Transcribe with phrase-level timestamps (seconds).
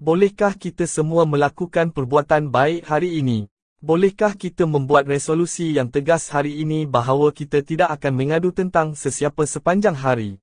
[0.00, 3.52] Bolehkah kita semua melakukan perbuatan baik hari ini?
[3.84, 9.44] Bolehkah kita membuat resolusi yang tegas hari ini bahawa kita tidak akan mengadu tentang sesiapa
[9.44, 10.40] sepanjang hari?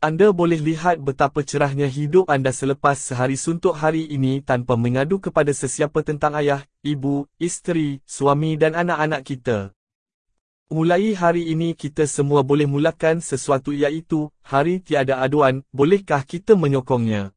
[0.00, 5.52] Anda boleh lihat betapa cerahnya hidup anda selepas sehari suntuk hari ini tanpa mengadu kepada
[5.52, 9.76] sesiapa tentang ayah, ibu, isteri, suami dan anak-anak kita.
[10.72, 17.36] Mulai hari ini kita semua boleh mulakan sesuatu iaitu, hari tiada aduan, bolehkah kita menyokongnya?